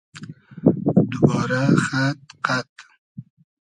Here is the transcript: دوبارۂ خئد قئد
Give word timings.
دوبارۂ 1.11 1.61
خئد 1.85 2.15
قئد 2.45 2.69